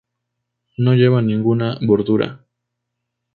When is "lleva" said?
0.95-1.21